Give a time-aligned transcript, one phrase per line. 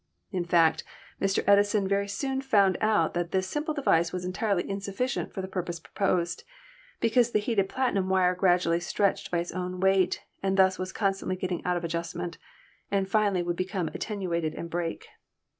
[0.31, 0.83] In fact,
[1.21, 1.43] Mr.
[1.45, 5.79] Edison very soon found out that this simple device was entirely insufficient for the purpose
[5.79, 6.43] proposed,
[6.99, 11.35] because the heated platinum wire gradually stretched by its own weight, and thus was constantly
[11.35, 12.39] getting out of adjustment,
[12.89, 15.05] and finally would become attenuated and break.